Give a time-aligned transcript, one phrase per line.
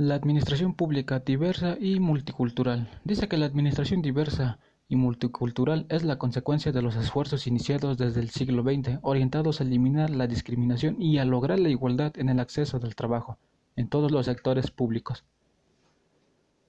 [0.00, 2.88] La administración pública diversa y multicultural.
[3.04, 8.20] Dice que la administración diversa y multicultural es la consecuencia de los esfuerzos iniciados desde
[8.20, 12.40] el siglo XX, orientados a eliminar la discriminación y a lograr la igualdad en el
[12.40, 13.36] acceso del trabajo
[13.76, 15.26] en todos los sectores públicos.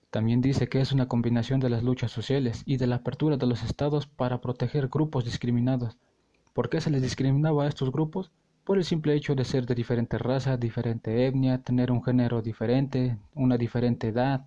[0.09, 3.47] También dice que es una combinación de las luchas sociales y de la apertura de
[3.47, 5.95] los estados para proteger grupos discriminados.
[6.51, 8.29] ¿Por qué se les discriminaba a estos grupos?
[8.63, 13.17] Por el simple hecho de ser de diferente raza, diferente etnia, tener un género diferente,
[13.33, 14.45] una diferente edad,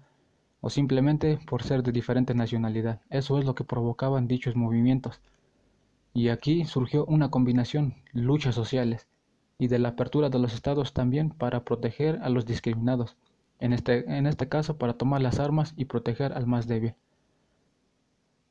[0.61, 3.01] o simplemente por ser de diferente nacionalidad.
[3.11, 5.21] Eso es lo que provocaban dichos movimientos.
[6.15, 9.07] Y aquí surgió una combinación, luchas sociales,
[9.59, 13.17] y de la apertura de los estados también para proteger a los discriminados,
[13.59, 16.95] en este, en este caso para tomar las armas y proteger al más débil.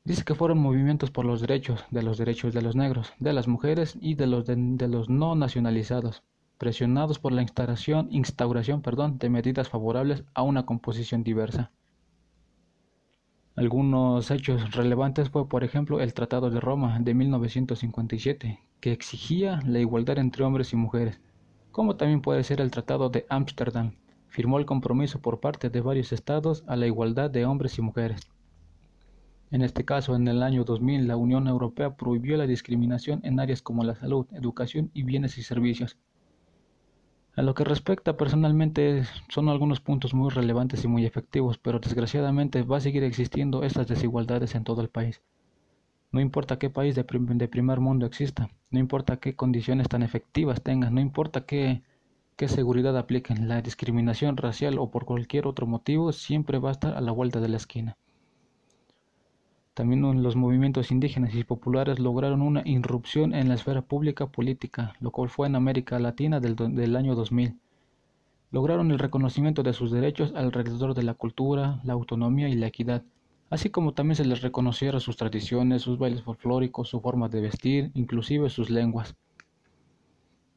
[0.06, 3.48] Dice que fueron movimientos por los derechos, de los derechos de los negros, de las
[3.48, 6.22] mujeres y de los, de, los no nacionalizados,
[6.58, 11.70] presionados por la instauración, instauración perdón, de medidas favorables a una composición diversa.
[13.56, 19.78] Algunos hechos relevantes fue, por ejemplo, el Tratado de Roma de 1957, que exigía la
[19.78, 21.18] igualdad entre hombres y mujeres,
[21.72, 23.92] como también puede ser el Tratado de Ámsterdam,
[24.28, 28.33] firmó el compromiso por parte de varios estados a la igualdad de hombres y mujeres.
[29.54, 33.62] En este caso, en el año 2000, la Unión Europea prohibió la discriminación en áreas
[33.62, 35.96] como la salud, educación y bienes y servicios.
[37.36, 42.64] A lo que respecta personalmente son algunos puntos muy relevantes y muy efectivos, pero desgraciadamente
[42.64, 45.22] va a seguir existiendo estas desigualdades en todo el país.
[46.10, 50.96] No importa qué país de, primer mundo exista, no importa qué condiciones tan efectivas tengan,
[50.96, 51.84] no importa qué,
[52.34, 56.96] qué seguridad apliquen, la discriminación racial o por cualquier otro motivo siempre va a estar
[56.96, 57.96] a la vuelta de la esquina.
[59.74, 65.10] También los movimientos indígenas y populares lograron una irrupción en la esfera pública política, lo
[65.10, 67.58] cual fue en América Latina del, del año 2000.
[68.52, 73.02] Lograron el reconocimiento de sus derechos alrededor de la cultura, la autonomía y la equidad,
[73.50, 77.90] así como también se les reconociera sus tradiciones, sus bailes folclóricos, su forma de vestir,
[77.94, 79.16] inclusive sus lenguas.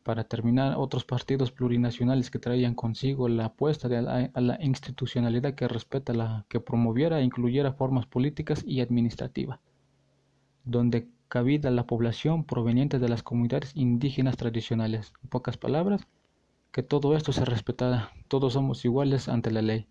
[0.07, 5.68] Para terminar, otros partidos plurinacionales que traían consigo la apuesta de a la institucionalidad que
[5.68, 9.59] respeta la que promoviera e incluyera formas políticas y administrativas,
[10.63, 15.12] donde cabida la población proveniente de las comunidades indígenas tradicionales.
[15.23, 16.07] En pocas palabras,
[16.72, 19.89] que todo esto se respetara, todos somos iguales ante la ley.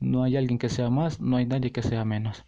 [0.00, 2.46] No hay alguien que sea más, no hay nadie que sea menos.